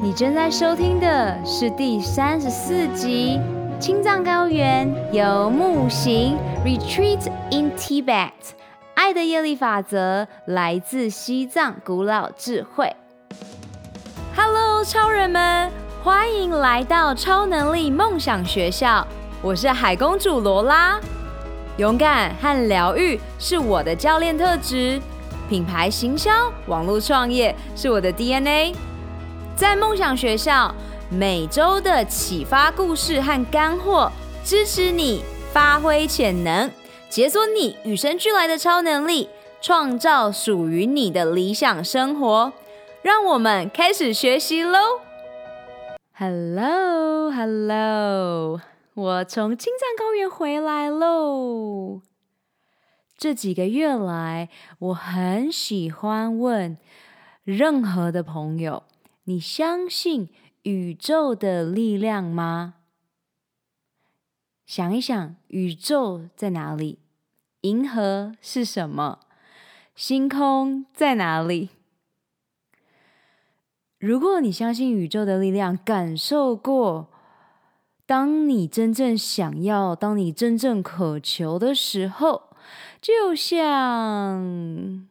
[0.00, 3.40] 你正在收听的是第三十四集
[3.80, 8.04] 《青藏高原游牧行 Retreat in Tibet》，
[8.94, 12.94] 爱的业力法则来自西藏古老智慧。
[14.36, 15.68] Hello，超人们，
[16.04, 19.04] 欢迎来到超能力梦想学校。
[19.42, 21.00] 我是海公主罗拉。
[21.78, 25.00] 勇敢和疗愈是我的教练特质，
[25.48, 26.30] 品牌行销、
[26.68, 28.76] 网络创业是我的 DNA。
[29.58, 30.72] 在梦想学校，
[31.10, 34.08] 每周的启发故事和干货，
[34.44, 36.70] 支持你发挥潜能，
[37.10, 39.28] 解锁你与生俱来的超能力，
[39.60, 42.52] 创造属于你的理想生活。
[43.02, 44.78] 让我们开始学习喽
[46.14, 46.60] ！Hello，Hello，
[48.94, 52.02] 我从青藏高原回来喽。
[53.16, 56.78] 这几个月来，我很喜欢问
[57.42, 58.84] 任何的朋友。
[59.28, 60.30] 你相信
[60.62, 62.76] 宇宙的力量吗？
[64.64, 66.98] 想一想，宇宙在哪里？
[67.60, 69.20] 银河是什么？
[69.94, 71.68] 星空在哪里？
[73.98, 77.10] 如果你相信宇宙的力量，感受过，
[78.06, 82.44] 当你真正想要，当你真正渴求的时候，
[82.98, 84.42] 就像《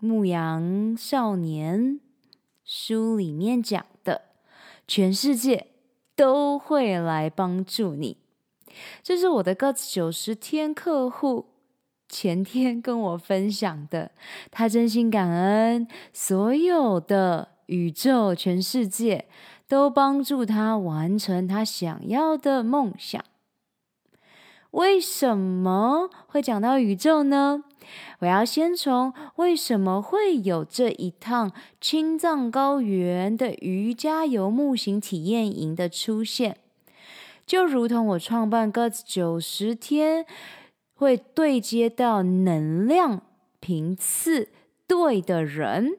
[0.00, 1.80] 牧羊少年》。
[2.64, 4.22] 书里面讲的，
[4.88, 5.68] 全世界
[6.16, 8.16] 都会来帮助你。
[9.02, 11.46] 这是我的 GOT 九十天客户
[12.08, 14.10] 前天跟我分享的，
[14.50, 19.26] 他真心感恩所有的宇宙、全世界
[19.68, 23.24] 都帮助他完成他想要的梦想。
[24.74, 27.62] 为什么会讲到宇宙呢？
[28.18, 36.56] 我要先从为什么会有这一趟青藏高原的瑜伽游牧行体验营的出现，
[37.46, 40.26] 就如同我创办 GOT 九十天
[40.94, 43.22] 会对接到能量
[43.60, 44.48] 频次
[44.88, 45.98] 对的人，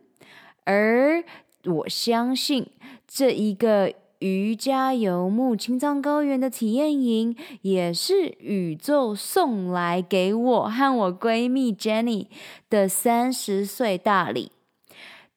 [0.66, 1.24] 而
[1.64, 2.68] 我相信
[3.08, 3.94] 这一个。
[4.26, 12.26] 瑜伽游牧青藏高原的体验营，也是宇宙送来给我和我闺蜜 Jenny
[12.68, 14.52] 的三十岁大礼。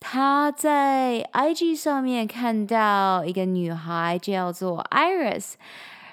[0.00, 5.53] 她在 IG 上面看到一个女孩叫做 Iris，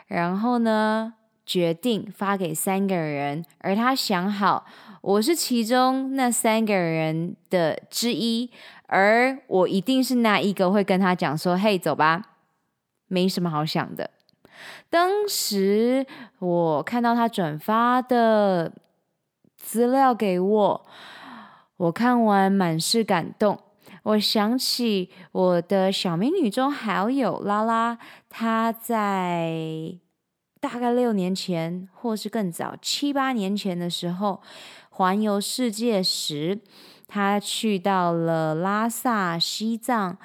[0.08, 1.14] 然后呢，
[1.46, 4.66] 决定发给三个人，而她想好
[5.00, 8.52] 我是其中那三个人的之一，
[8.88, 12.32] 而我一定是那一个会跟她讲说：“嘿，走吧。”
[13.16, 14.12] 没什么好想的。
[14.90, 16.06] 当时
[16.40, 18.74] 我看到他转发的
[19.56, 20.86] 资料给我，
[21.78, 23.58] 我看完满是感动。
[24.04, 27.98] 我想起我的小美女中好友拉拉，
[28.30, 29.98] 她在
[30.60, 34.42] 大概六年前，或是更早七八年前的时候，
[34.90, 36.60] 环游世界时，
[37.08, 40.18] 她去到了拉萨、西藏。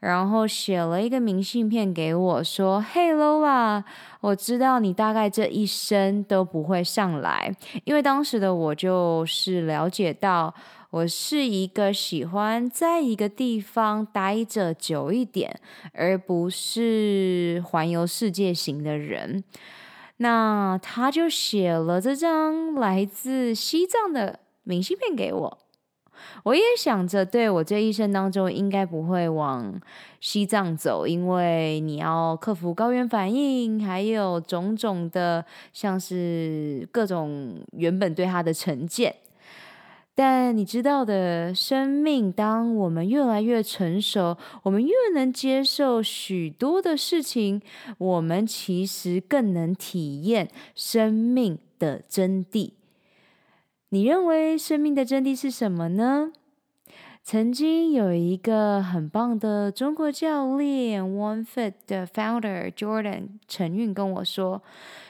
[0.00, 3.84] 然后写了一个明信片给我，说：“嘿，Lola，
[4.22, 10.54] 我知道你大概这一生都不会上来，因为当时的我就是了解到，
[10.88, 15.60] 我是一个喜欢在一个地方待着久一点，
[15.92, 19.44] 而不是环游世界型的人。
[20.16, 25.58] 那他就写了这张来自西藏的明信片给我。”
[26.42, 29.80] 我也想着，对，我这一生当中应该不会往
[30.20, 39.14] 西藏走，因为你要克服高原反应，还有种种的，像是各种原本对他的成见。
[40.12, 47.62] 但你知道的，生命当我们越来越成熟，我们越能接受许多的事情，
[47.96, 52.72] 我们其实更能体验生命的真谛。
[53.92, 56.30] 你认为生命的真谛是什么呢？
[57.24, 64.62] 曾经有一个很棒的中国教练，One Fit 的 founder Jordan 陈运跟我说，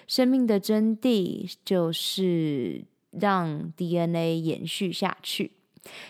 [0.07, 5.53] 生命的真谛就是让 DNA 延续下去。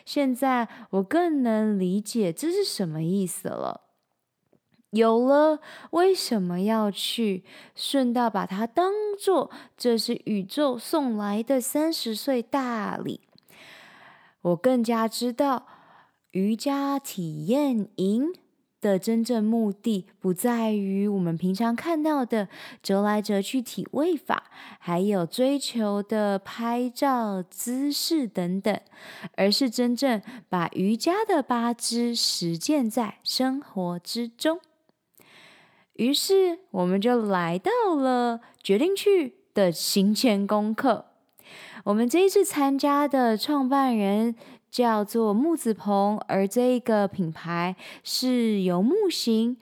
[0.05, 3.81] 现在我更能理解这是什么意思了。
[4.91, 5.61] 有了，
[5.91, 7.45] 为什么要去？
[7.75, 13.21] 顺道把它当做这是宇宙送来的三十岁大礼。
[14.43, 15.67] 我更加知道
[16.33, 18.33] 瑜伽体验营
[18.81, 22.49] 的真正目的，不在于我们平常看到的
[22.83, 24.45] 折来折去体位法，
[24.79, 28.81] 还有追求的拍照姿势等等，
[29.37, 34.59] 而是真正把瑜伽的八支实践在生活之中。
[36.01, 41.05] 于是我们就来到了决定去的行前功课。
[41.85, 44.35] 我们这一次参加的创办人
[44.71, 49.59] 叫做木子鹏，而这个品牌是游牧行。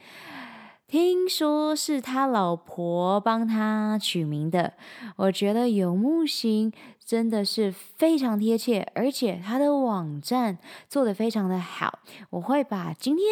[0.87, 4.75] 听说是他老婆帮他取名的，
[5.17, 6.73] 我觉得游牧行
[7.09, 10.59] 真的是非常贴切，而且他的网站
[10.91, 12.01] 做得非常的好。
[12.29, 13.27] 我会把今天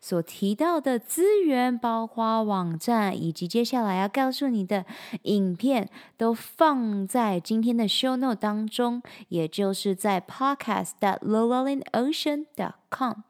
[0.00, 4.86] 所提到的资源，包括网站以及接下来要告诉你的
[5.24, 13.27] 影片，都放在今天的 show note 当中，也就是在 podcast dot lowellinocean dot com。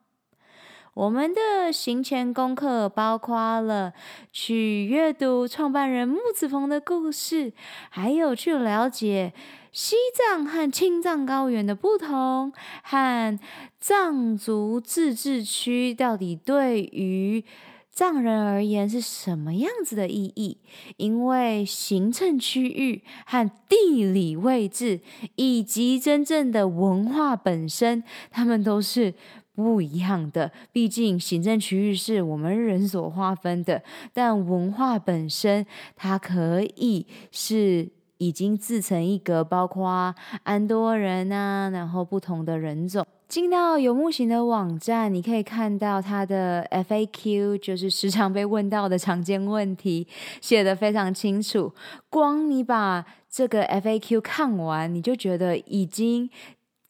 [0.98, 3.92] 我们的行前功课包括了
[4.32, 7.52] 去阅读创办人木子鹏的故事，
[7.88, 9.32] 还有去了解
[9.70, 12.52] 西藏和青藏高原的不同，
[12.82, 13.38] 和
[13.78, 17.44] 藏族自治区到底对于
[17.92, 20.58] 藏人而言是什么样子的意义？
[20.96, 25.00] 因为行政区域和地理位置，
[25.36, 28.02] 以及真正的文化本身，
[28.32, 29.14] 他们都是。
[29.64, 33.82] 不一样的，毕竟行政区域是我们人所划分的，
[34.14, 35.66] 但文化本身
[35.96, 37.88] 它可以是
[38.18, 40.14] 已经自成一格，包括
[40.44, 43.04] 安多人啊，然后不同的人种。
[43.26, 50.06] 进到游牧行的网站，你可以看到它的 FAQ，就是时常被问到的常见问题，
[50.40, 51.74] 写得非常清楚。
[52.08, 56.30] 光你把这个 FAQ 看完，你就觉得已经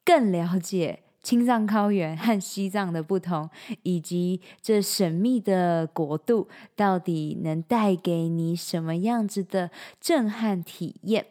[0.04, 1.00] 更了解。
[1.22, 3.50] 青藏高原和西藏的不同，
[3.82, 9.70] 以及这神秘的国度到底能带给你什么样子的
[10.00, 11.26] 震撼体验？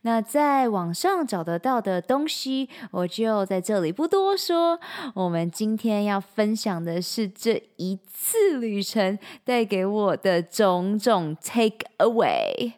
[0.00, 4.80] 那在网上找得到的东西，我就在这里不多说。
[5.14, 12.72] 我们今天要分享的是这一次旅程带给我的种种 take away。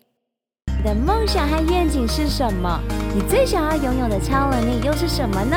[0.77, 2.81] 你的梦想和愿景是什么？
[3.15, 5.57] 你最想要拥有的超能力又是什么呢？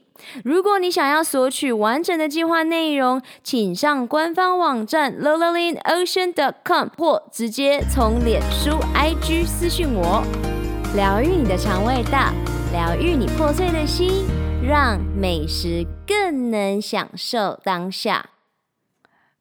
[0.43, 10.23] 如果你想要索取完整的计划内容，请上官方网站 lowellinocean.com 或直接从脸书 IG 私讯我。
[10.95, 12.33] 疗愈你的肠胃道，
[12.71, 14.25] 疗愈你破碎的心，
[14.61, 18.31] 让美食更能享受当下。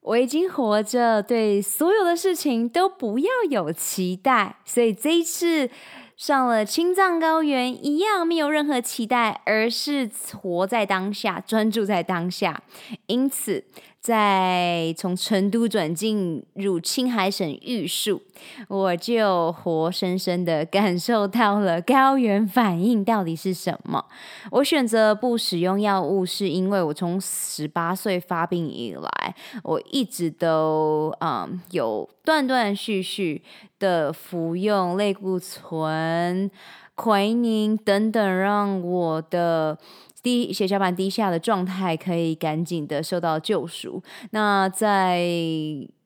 [0.03, 5.71] 我已经活着，对所有的事情都不要有期待，所以这一次。
[6.21, 12.63] 上了青藏高原一样没有任何期待，而是活在当下，专注在当下。
[13.07, 13.65] 因此，
[14.01, 18.23] 在从成都转进入青海省玉树，
[18.69, 24.05] 我就活生生的感受到了高原反应到底是什么。
[24.51, 33.43] 我选择不使用药物，是因为我从十八岁发病以来，我一直都嗯有断断续续。
[33.81, 36.51] 的服用类固醇、
[36.95, 39.79] 奎宁等等，让我的
[40.23, 44.03] 低血小板低下的状态可以赶紧的受到救赎。
[44.31, 45.23] 那在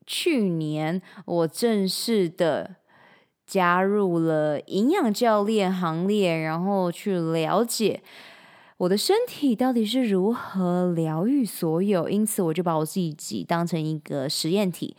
[0.06, 2.76] 去年，我正式的
[3.46, 8.02] 加入了营养教练行列，然后去了解
[8.76, 12.08] 我的身体到底是如何疗愈所有。
[12.08, 14.96] 因此，我就把我自己当成一个实验体。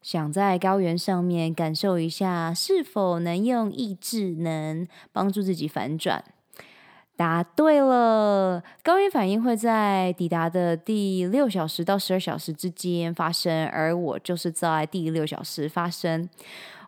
[0.00, 6.24] 想在高原上面感受一下，是否能用意志能帮助自己反转？
[7.16, 16.28] 答对了，高原反应会在抵达的第六小时到十二小时之间发生，而我就是在第六小时发生。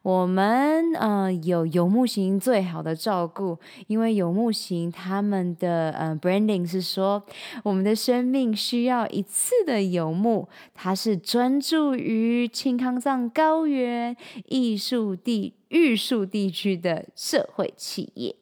[0.03, 7.25] 我们呃有游牧行最好的照顾，因为游牧行他们的呃 branding 是说，
[7.63, 14.15] 我们的生命需要一次的游牧，它是专注于青康藏高原
[14.49, 18.37] 艺术地玉树地区的社会企业，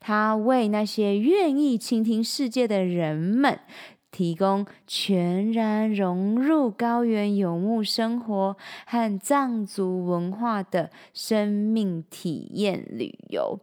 [0.00, 3.60] 他为那些愿意倾听世界的人们。
[4.10, 8.56] 提供全然融入高原游牧生活
[8.86, 13.60] 和藏族文化的生命体验旅游。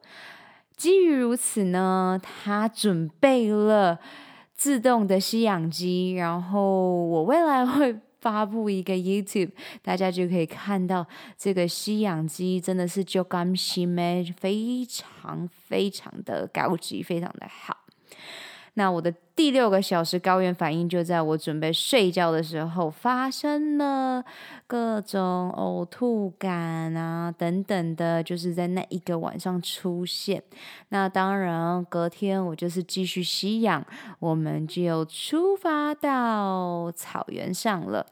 [0.77, 3.99] 基于如此呢，他准备了
[4.53, 9.51] 自动的吸氧机，然后我未来会发布一个 YouTube，
[9.83, 11.05] 大家就可以看到
[11.37, 17.77] 这个吸氧机真的是就甘心咩，非常非常的高级，非常的好。
[18.75, 24.23] 那我的第六个小时高原反应就在我准备睡觉的时候发生了，
[24.67, 30.43] 各种呕吐感啊等等的，就是在那一个晚上出现。
[30.89, 33.85] 那当然，隔天我就是继续吸氧，
[34.19, 38.05] 我们就出发到草原上了。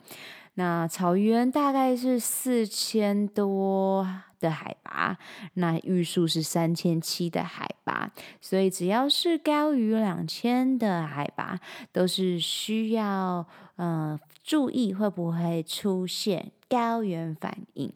[0.56, 4.08] 那草原大概是四千多
[4.44, 5.18] 的海拔，
[5.54, 11.58] 那玉树是三千七的海拔，所以只要是高于两千的海拔，
[11.94, 13.48] 都是需要
[13.78, 17.94] 呃注意会不会出现高原反应。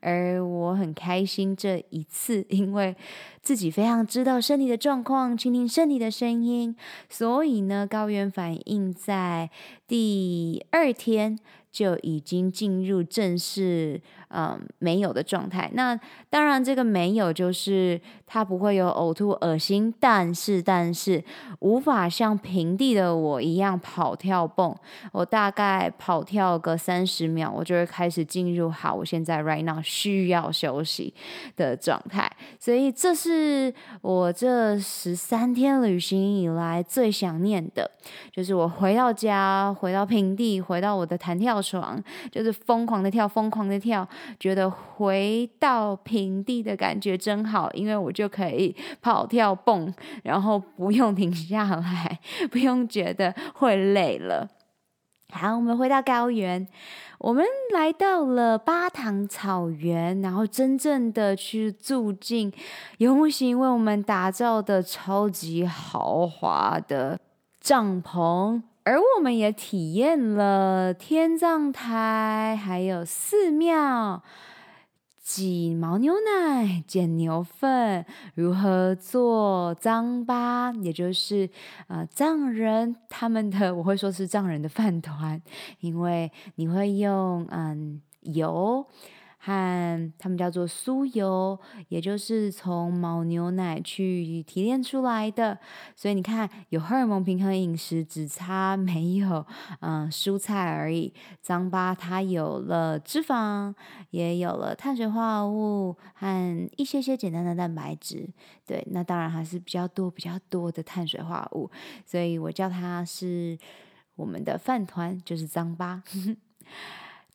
[0.00, 2.96] 而我很开心这一次，因为
[3.40, 6.74] 自己非常知道身体的状况，倾听身体的声音，
[7.08, 9.50] 所以呢，高原反应在
[9.86, 11.38] 第二天。
[11.70, 15.70] 就已经进入正式嗯没有的状态。
[15.74, 15.98] 那
[16.28, 21.22] 当然，这个没有就是它不会有呕吐、恶心，但是但是
[21.60, 24.74] 无法像平地的我一样跑跳蹦。
[25.12, 31.12] 我大概跑跳个三十秒，我就会开始进入好，我现在 right now 需要休息
[31.56, 32.30] 的状态。
[32.58, 33.72] 所以这是
[34.02, 37.90] 我这十三天旅行以来最想念的，
[38.32, 44.06] 就是我回到家，回到平地，回到我的弹跳床就是疯狂的跳，疯狂的跳，
[44.38, 52.18] 觉得回到平地的感觉真好，因为我就可以跑跳蹦，然后不用停下来，
[52.50, 54.48] 不用觉得会累了。
[55.32, 56.66] 好，我们回到高原，
[57.18, 62.52] 我们来到了巴塘草原，然后真正的去住进
[62.98, 67.16] 游牧行为我们打造的超级豪华的
[67.60, 68.60] 帐篷。
[68.90, 74.20] 而我们也体验了天葬台，还有寺庙，
[75.22, 78.04] 挤牦牛奶、捡牛粪，
[78.34, 81.48] 如何做糌粑，也就是
[81.86, 85.40] 呃藏人他们的，我会说是藏人的饭团，
[85.78, 88.84] 因为你会用嗯油。
[89.42, 95.58] 和他们叫做酥油，也就是从牦牛奶去提炼出来的。
[95.96, 99.46] 所以你看，有荷尔蒙平衡饮食，只差没有
[99.80, 101.14] 嗯、蔬菜而已。
[101.42, 103.74] 糌粑它有了脂肪，
[104.10, 108.28] 也有了碳水化合物和一些些简单的蛋白质。
[108.66, 111.70] 对，那当然还是比较多比较多的碳水化合物。
[112.04, 113.58] 所以我叫它是
[114.16, 116.02] 我们的饭团，就是糌粑。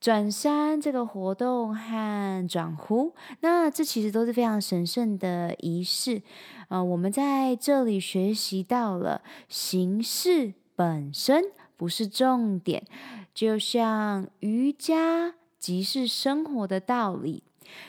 [0.06, 6.22] 转山这个活动和转湖，那这其实都是非常神圣的仪式。
[6.68, 11.46] 呃，我们在这里学习到了形式本身
[11.76, 12.86] 不是重点，
[13.34, 17.42] 就像瑜伽即是生活的道理，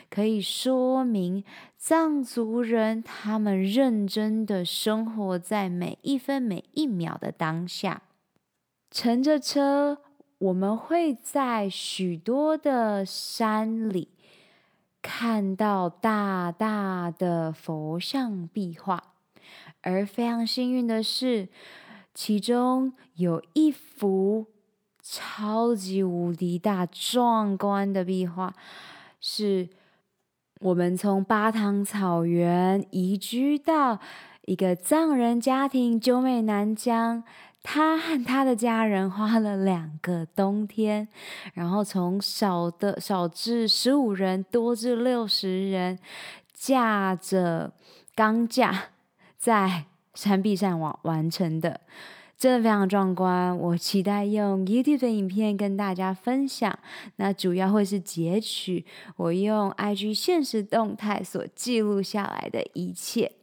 [0.09, 1.43] 可以说明
[1.77, 8.01] 藏族人他们认真的生活在每一分每一秒的当下，
[8.89, 9.99] 乘着车。
[10.39, 14.09] 我们会在许多的山里
[15.01, 19.15] 看到大大的佛像壁画，
[19.81, 21.49] 而非常幸运的是，
[22.13, 24.45] 其中有一幅
[25.01, 28.53] 超级无敌大壮观的壁画，
[29.19, 29.69] 是
[30.59, 33.99] 我们从巴塘草原移居到
[34.43, 37.23] 一个藏人家庭九美南疆。
[37.69, 41.05] 他和他的家人花了两个冬天，
[41.53, 45.99] 然后从少的少至十五人，多至六十人，
[46.53, 47.73] 架着
[48.15, 48.91] 钢架
[49.37, 49.83] 在
[50.13, 51.81] 山壁上完完成的，
[52.37, 53.55] 真的非常壮观。
[53.57, 56.79] 我期待用 YouTube 的影片跟大家分享，
[57.17, 58.85] 那主要会是截取
[59.17, 63.33] 我用 IG 现实动态所记录下来的一切。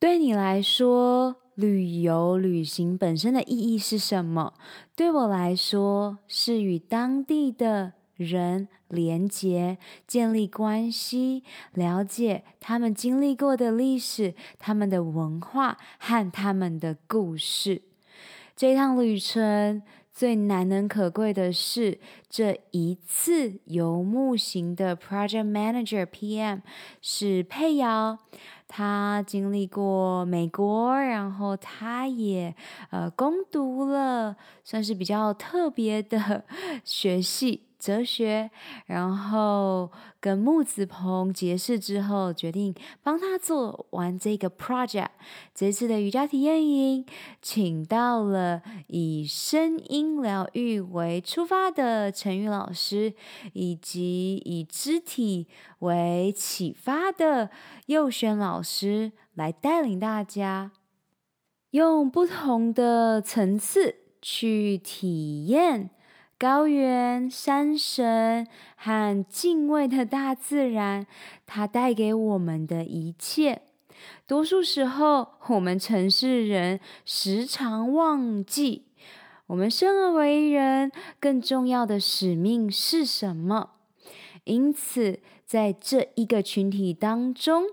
[0.00, 4.54] 对你来说，旅游旅行本身的意义是什么？
[4.96, 17.82] 对我来说，是与当地的人连结、建立关系、了解他们经历过的历史、他们的文化和他们的故事。
[18.56, 19.82] 这趟旅程
[20.12, 26.62] 最难能可贵的是，这一次游牧行的 Project Manager PM
[27.00, 28.18] 是佩瑶。
[28.76, 32.52] 他经历过美国，然后他也
[32.90, 36.42] 呃攻读了算是比较特别的
[36.82, 37.62] 学系。
[37.84, 38.50] 哲学，
[38.86, 45.08] 然后跟木子鹏结识之后，决定帮他做完这个 project。
[45.54, 47.04] 这次的瑜伽体验营，
[47.42, 53.12] 请到了以声音疗愈为出发的陈宇老师，
[53.52, 55.46] 以及以肢体
[55.80, 57.50] 为启发的
[57.84, 60.72] 佑轩老师来带领大家，
[61.72, 65.90] 用不同的层次去体验。
[66.38, 71.06] 高原、山神和敬畏的大自然，
[71.46, 73.62] 它带给我们的一切。
[74.26, 78.86] 多数时候，我们城市人时常忘记，
[79.46, 83.70] 我们生而为人更重要的使命是什么。
[84.44, 87.64] 因此，在这一个群体当中，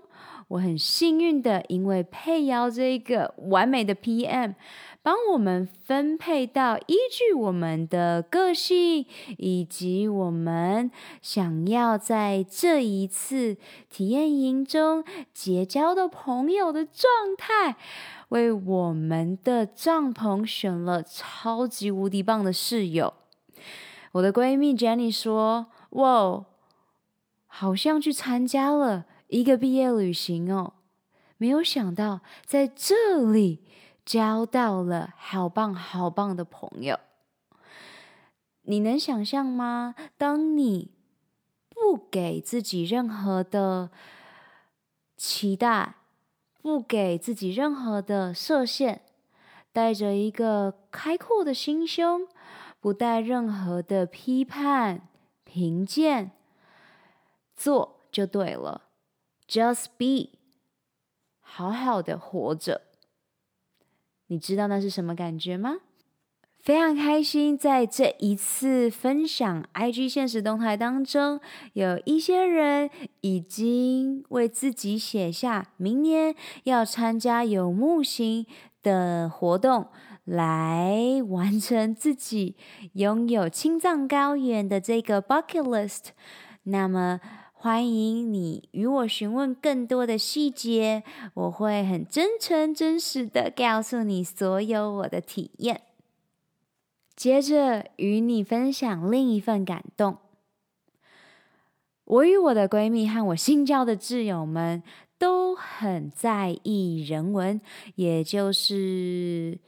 [0.48, 4.54] 我很幸运的，因为佩瑶这一个完美的 PM。
[5.04, 9.04] 帮我们分配到依据我们的个性，
[9.36, 13.56] 以及我们想要在这一次
[13.90, 15.04] 体验营中
[15.34, 17.04] 结交的朋友的状
[17.36, 17.76] 态，
[18.28, 23.14] 为我们的帐篷选了超级无敌棒的室友。
[24.12, 26.44] 我的闺蜜 Jenny 说：“哇，
[27.48, 30.74] 好像去参加了一个毕业旅行哦，
[31.38, 33.64] 没有想到在这里。”
[34.04, 36.98] 交到了好棒好棒的朋友，
[38.62, 39.94] 你能想象吗？
[40.18, 40.90] 当你
[41.68, 43.90] 不给自己任何的
[45.16, 45.94] 期待，
[46.60, 49.02] 不给自己任何的设限，
[49.72, 52.28] 带着一个开阔的心胸，
[52.80, 55.08] 不带任何的批判、
[55.44, 56.32] 评鉴，
[57.56, 58.82] 做就对了
[59.48, 60.38] ，Just be，
[61.40, 62.82] 好好的活着。
[64.32, 65.74] 你知道那是什么感觉吗？
[66.58, 71.38] 非常开心，在这一次分享 IG 现实动态当中，
[71.74, 72.88] 有一些人
[73.20, 78.46] 已经为自己写下明年要参加有木星
[78.82, 79.88] 的活动，
[80.24, 82.56] 来完成自己
[82.94, 86.12] 拥有青藏高原的这个 bucket list。
[86.62, 87.20] 那么。
[87.62, 95.82] 欢迎你与我询问更多的细节，我会很真诚、真实的告诉你所有我的体验。
[97.14, 100.18] 接着与你分享另一份感动。
[102.02, 104.82] 我与我的闺蜜和我新交的挚友们
[105.16, 107.60] 都很在意人文，
[107.94, 109.60] 也就是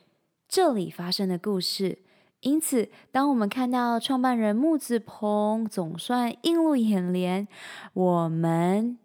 [0.48, 1.98] 这里发生的故事。
[2.44, 7.48] 因此，当我们看到创办人木子鹏总算映入眼帘，
[7.94, 8.98] 我们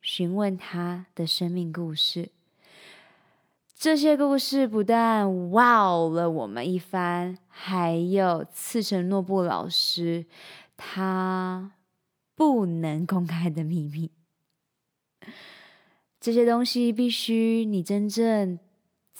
[0.00, 2.30] 询问他的生命故事。
[3.76, 10.26] 这些故事不但 wow 了我们一番，还有赐承诺布老师
[10.76, 11.70] 他
[12.34, 14.10] 不能公开的秘密。
[16.18, 18.58] 这些东西必须你真正。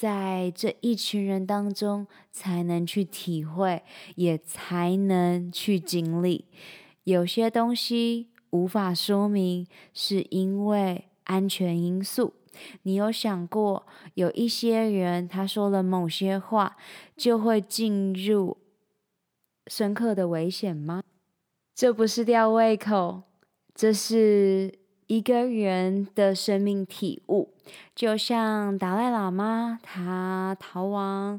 [0.03, 3.85] 在这一群人当中，才能去体会，
[4.17, 6.47] 也才能去经历。
[7.05, 12.35] 有些东西无法说明，是因为安全因素。
[12.83, 16.77] 你有想过，有一些人他说了某些话，
[17.17, 18.59] 就会进入
[19.69, 21.05] 深刻的危险吗？
[21.77, 23.23] 这不是吊胃口，
[23.73, 24.82] 这是。
[25.12, 27.51] 一个人的生命体悟，
[27.94, 31.38] 就像达赖喇嘛，他逃亡，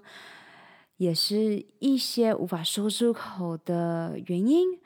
[0.98, 4.78] 也是一些无法说出口的原因。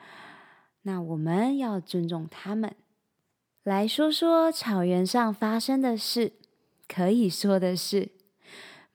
[0.84, 2.74] 那我们要尊重他们。
[3.62, 6.32] 来说说草原上发生的事，
[6.88, 8.08] 可以说的是，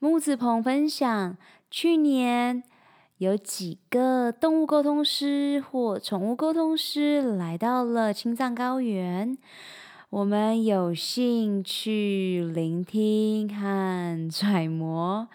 [0.00, 1.36] 木子鹏分享，
[1.70, 2.64] 去年
[3.18, 9.38] 有几个动物沟通师或宠物沟通师来到了青藏高原。
[10.14, 15.28] 我们有幸去聆听和揣摩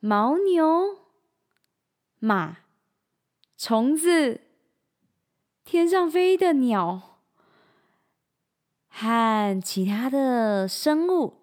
[0.00, 0.98] 牦牛、
[2.20, 2.58] 马、
[3.58, 4.40] 虫子、
[5.64, 7.18] 天上飞的鸟
[8.88, 11.38] 和其他的生物，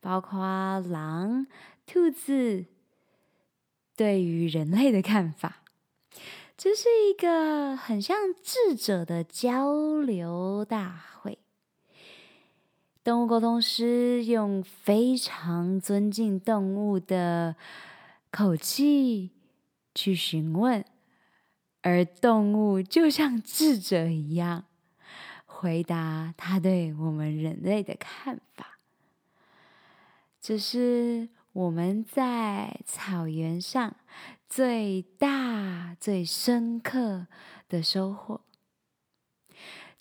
[0.00, 1.46] 包括狼、
[1.84, 2.64] 兔子，
[3.94, 5.62] 对于人类的看法。
[6.56, 11.10] 这是一个很像智者的交流大。
[13.04, 17.54] 动物沟通师用非常尊敬动物的
[18.30, 19.30] 口气
[19.94, 20.82] 去询问，
[21.82, 24.64] 而动物就像智者一样
[25.44, 28.78] 回答他对我们人类的看法。
[30.40, 33.96] 这是我们在草原上
[34.48, 37.26] 最大、最深刻
[37.68, 38.40] 的收获。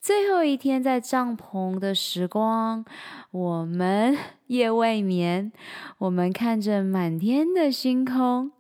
[0.04, 2.84] 最后一天在帐篷的时光，
[3.32, 5.54] 我们夜未眠，
[5.98, 8.52] 我们看着满天的星空。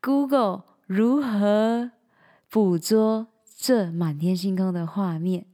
[0.00, 1.92] Google 如何
[2.50, 5.46] 捕捉这满天星空的画面，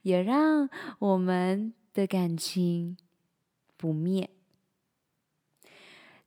[0.00, 2.96] 也让我们的感情
[3.76, 4.30] 不灭。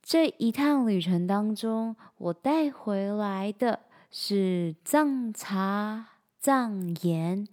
[0.00, 3.80] 这一趟旅程当中，我带回来的
[4.12, 7.48] 是藏茶、藏盐。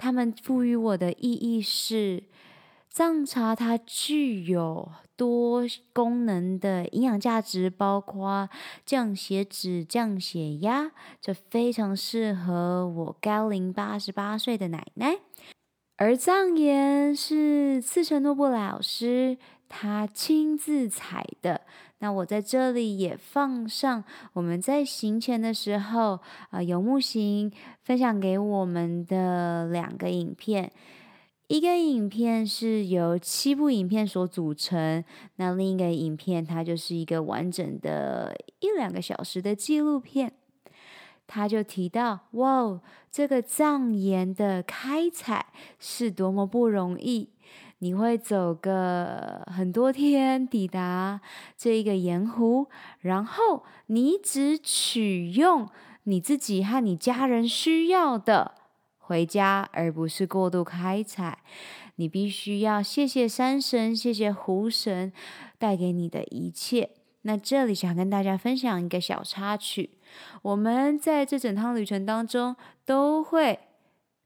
[0.00, 2.22] 他们赋予我的意义是，
[2.88, 8.48] 藏茶它具有多功能的营养价值，包括
[8.86, 15.18] 降血脂、降血压，这非常适合我高龄八十八岁的奶奶。
[15.98, 19.36] 而藏盐是次成诺布老师
[19.70, 21.62] 他亲自采的。
[22.00, 24.02] 那我在这里也放上
[24.32, 26.18] 我们在行前的时候
[26.50, 27.52] 啊，游牧行
[27.82, 30.72] 分享给我们的两个影片，
[31.46, 35.04] 一个影片是由七部影片所组成，
[35.36, 40.32] 那另一个影片它就是一个完整的一两个小时的纪录片，
[41.26, 42.80] 他就提到哇，
[43.12, 45.46] 这个藏盐的开采
[45.78, 47.28] 是多么不容易。
[47.82, 51.20] 你会走个很多天抵达
[51.56, 52.68] 这一个盐湖，
[53.00, 55.66] 然后你只取用
[56.02, 58.52] 你自己和你家人需要的
[58.98, 61.38] 回家，而不是过度开采。
[61.96, 65.10] 你必须要谢谢山神，谢谢湖神
[65.58, 66.90] 带给你的一切。
[67.22, 69.98] 那这里想跟大家分享一个小插曲，
[70.42, 73.58] 我们在这整趟旅程当中都会。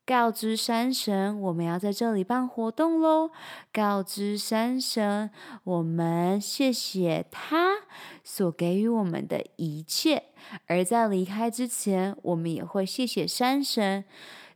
[0.06, 3.30] 告知山神，我们要在这里办活动喽。
[3.72, 5.30] 告知山神，
[5.64, 7.76] 我们谢谢他
[8.22, 10.24] 所给予我们的一切。
[10.66, 14.04] 而在离开之前，我们也会谢谢山神。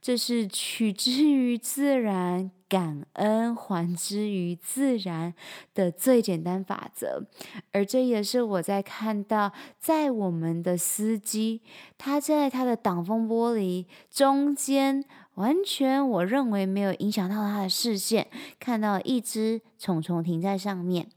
[0.00, 2.50] 这是取之于自然。
[2.68, 5.32] 感恩还之于自然
[5.72, 7.24] 的最简单法则，
[7.72, 11.62] 而这也是我在看到，在我们的司机，
[11.96, 15.02] 他在他的挡风玻璃中间，
[15.38, 18.28] 完全我认为没有影响到他的视线，
[18.60, 21.08] 看到一只虫虫停在上面，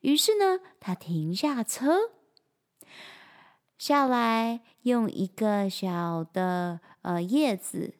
[0.00, 2.10] 于是呢，他停下车，
[3.78, 7.94] 下来用一个小的呃叶子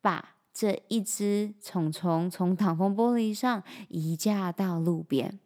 [0.00, 0.30] 把。
[0.56, 5.40] 这一只虫虫从挡风玻璃上移架到路边，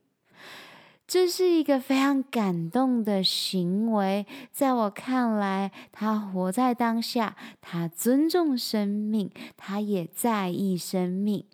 [1.08, 4.26] 这是一个非常感动的行为。
[4.52, 11.46] 在我看来，他活在当下，他尊重生命，他也在意生命。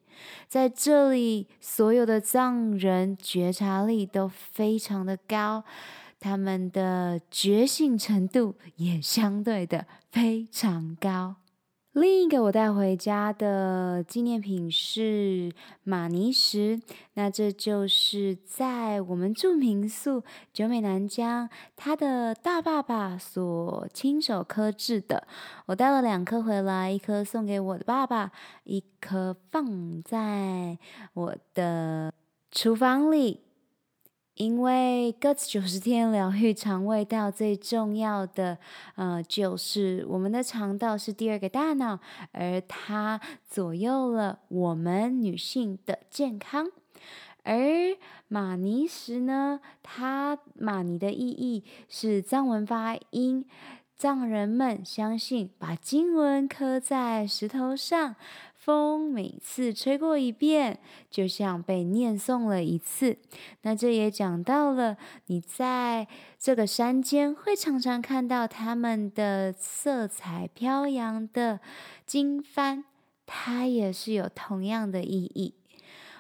[0.49, 5.62] 在这里，所有的藏人觉察力都非常的高，
[6.19, 11.37] 他们的觉醒程度也相对的非常高。
[11.94, 15.52] 另一个我带回家的纪念品是
[15.85, 16.80] 玛尼石，
[17.12, 25.28] 那这就是在我们住民宿九美南疆，他的大爸爸所亲手刻制的。
[25.66, 28.33] 我带了两颗回来，一颗送给我的爸爸，
[28.64, 30.76] 一颗放在
[31.12, 32.12] 我的
[32.50, 33.43] 厨房里。
[34.35, 38.59] 因为 GUTS 九十天疗愈肠胃道最重要的，
[38.97, 42.01] 呃，就是我们的肠道是第二个大脑，
[42.33, 46.66] 而它左右了我们女性的健康。
[47.44, 47.57] 而
[48.27, 53.47] 玛尼石呢，它玛尼的意义是藏文发音。
[53.97, 58.16] 藏人们相信，把经文刻在石头上，
[58.64, 60.79] 风每次吹过一遍，
[61.11, 63.18] 就像被念诵了一次。
[63.61, 64.96] 那这也讲到了，
[65.27, 71.61] 你在这个山间会常常看到他们的色彩飘扬的
[72.07, 72.85] 经幡，
[73.27, 75.53] 它也是有同样的意义。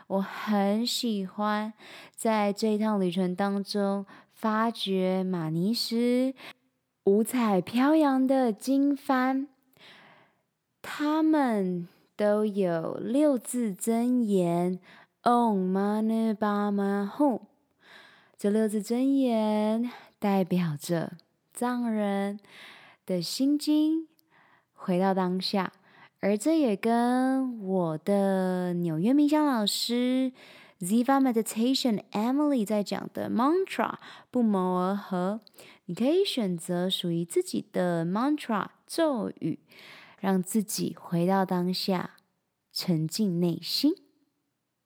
[0.06, 1.72] 我很喜欢
[2.14, 4.04] 在这一趟旅程当中
[4.34, 6.34] 发掘玛尼石。
[7.04, 9.46] 五彩飘扬的经幡，
[10.80, 14.78] 它们都有六字真言
[15.24, 17.40] ：Om Mani Padme Hum。
[18.38, 21.14] 这六字真言代表着
[21.52, 22.38] 藏人
[23.04, 24.06] 的心经，
[24.74, 25.72] 回到当下。
[26.20, 30.32] 而这也跟我的纽约冥想老师
[30.80, 33.94] Ziva Meditation Emily 在讲的 Mantra
[34.30, 35.40] 不谋而合。
[35.86, 39.58] 你可以选择属于自己的 mantra 咒语，
[40.24, 42.12] 让自己回到当下，
[42.72, 43.92] 沉浸内心。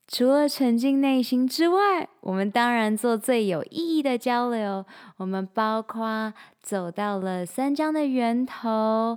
[0.09, 4.85] 除了沉浸内心之外，我们当然做最有意义的交流。
[5.19, 9.17] 我们包括走到了三江的源头，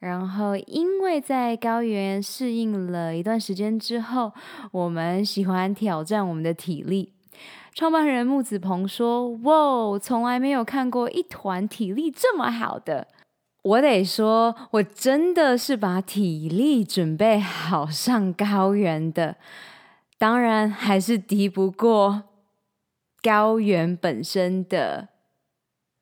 [0.00, 4.32] 然后因为在高原适应了一段时间之后，
[4.72, 7.12] 我们喜欢挑战我们的体力。
[7.72, 13.06] 创办人木子鹏说：“哇，从来没有看过一团体力这么好的。”
[13.62, 19.36] 我得说，我真的是把体力准备好上高原的。
[20.16, 22.22] 当然，还是敌不过
[23.22, 25.08] 高原本身的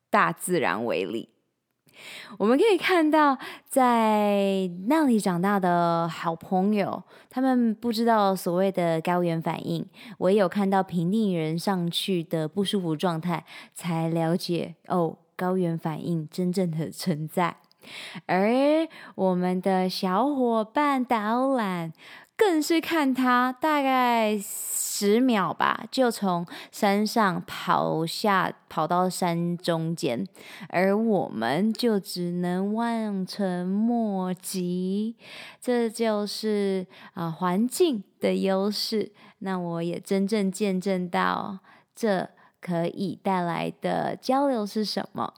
[0.09, 1.29] 大自然威力。
[2.37, 9.85] 我们可以看到，在那里长大的好朋友，他们不知道所谓的高原反应。
[10.17, 13.43] 我也有看到平地人上去的不舒服状态，
[13.73, 17.55] 才了解哦，高原反应 真正的存在。
[18.25, 21.93] 而我们的小伙伴导览。
[22.39, 30.25] 更是看他大概十秒吧，就从山上跑下，跑到山中间，
[30.69, 35.17] 而我们就只能望尘莫及。
[35.59, 39.11] 这就是啊、呃、环境的优势。
[39.39, 41.59] 那我也真正见证到
[41.93, 42.29] 这
[42.61, 45.33] 可以带来的交流是什么。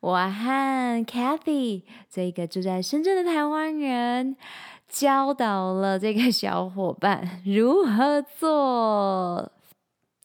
[0.00, 4.36] 我和 Cathy 这个住在深圳的台湾人。
[4.88, 9.50] 教导了这个小伙伴如何做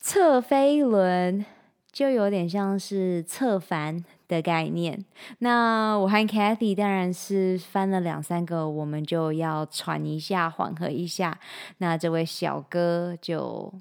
[0.02, 1.46] 侧飞轮，
[1.90, 5.06] 就有点像是侧翻的概念。
[5.38, 11.40] 那我和 Cathy 当然是翻了两三个，我们就要喘一下，缓和一下。
[11.78, 13.74] 那这位小哥就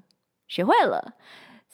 [0.47, 1.15] 学会了。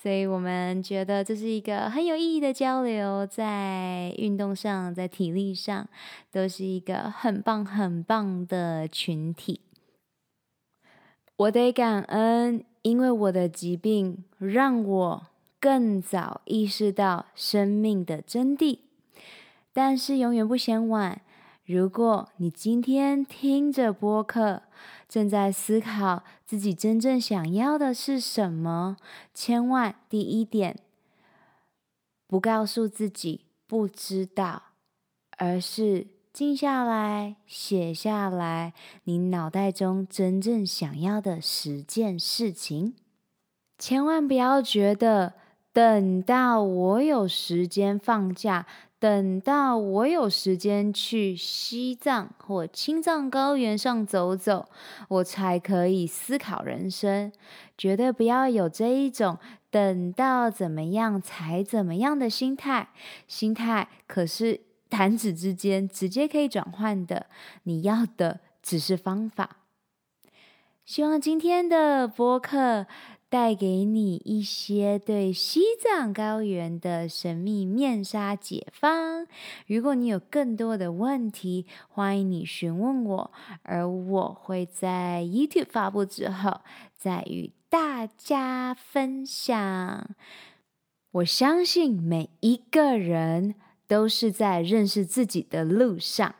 [0.04, 5.88] 所以我们觉得这是一个很有意义的交流，在运动上，在体力上，
[6.30, 9.62] 都是一个很棒很棒的群体。
[11.38, 15.28] 我得感恩，因为我的疾病让我
[15.62, 18.80] 更早意识到生命的真谛。
[19.72, 21.22] 但是永远不嫌晚。
[21.66, 24.63] 如果你今天听着播客，
[25.13, 28.97] 正在思考自己真正想要的是什么，
[29.32, 30.80] 千万第一点，
[32.26, 34.63] 不告诉自己不知道，
[35.38, 38.73] 而是静下来写下来
[39.04, 42.95] 你脑袋中真正想要的十件事情。
[43.78, 45.34] 千万不要觉得
[45.71, 48.65] 等到我有时间放假。
[49.04, 54.70] 等到我有时间去西藏或青藏高原上走走，
[55.10, 57.30] 我才可以思考人生。
[57.78, 59.38] 绝对不要有这一种
[59.70, 62.92] 等到怎么样才怎么样的心态，
[63.28, 67.26] 心态可是 弹指之间直接可以转换的。
[67.63, 69.58] 你要的只是方法。
[70.86, 72.88] 希望今天的播客。
[73.34, 79.26] 带给你一些对西藏高原的神秘面纱解方。
[79.65, 83.32] 如果你有更多的问题，欢迎你询问我，
[83.63, 86.62] 而我会在 YouTube 发布之后
[86.96, 90.12] 再与大家分享。
[91.13, 93.56] 我相信每一个人
[93.88, 96.36] 都是在认识自己的路上，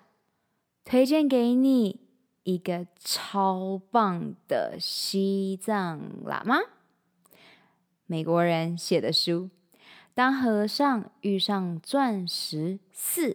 [0.86, 2.02] 推荐给你
[2.44, 6.58] 一个超棒的西藏喇嘛。
[8.06, 9.50] 美国人写的书
[10.14, 13.30] 《当和尚遇上钻石四》，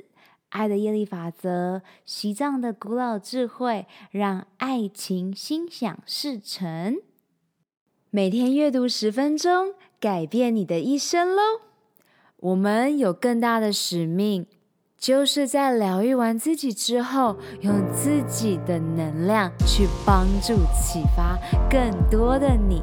[0.50, 6.96] 爱的业力法则，西藏的古老智慧，让爱情心想事成。
[8.10, 11.42] 每天阅读十分钟，改变你的一生喽！
[12.36, 14.46] 我们有更大的使命，
[14.96, 21.36] 就是在疗愈完自己之后，用自己的能量去帮助、启发
[21.68, 22.82] 更多的你。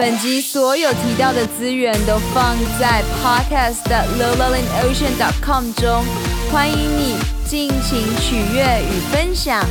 [0.00, 6.02] 本集所有提到的资源都放在 podcast 的 lowlevelocean.com 中，
[6.50, 9.62] 欢迎你尽情取悦与分享。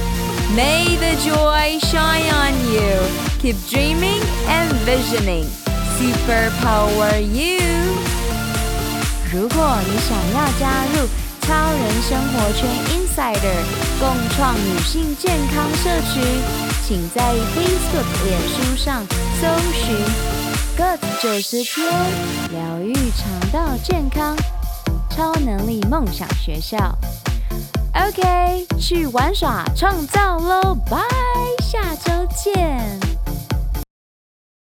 [0.55, 3.01] May the joy shine on you.
[3.41, 5.47] Keep dreaming and visioning.
[5.97, 7.57] Superpower you.
[9.33, 11.09] 如果你想要加入
[11.41, 13.63] 超人生活圈 Insider，
[13.99, 16.78] 共创女性健康社群。
[16.89, 19.05] 请在 Facebook、脸书上
[19.39, 19.95] 搜寻
[20.75, 21.87] Good 九十天，
[22.51, 24.35] 疗愈肠道健康，
[25.07, 26.97] 超能力梦想学校。
[27.93, 30.97] OK，去玩耍创造喽，拜，
[31.61, 33.08] 下周见。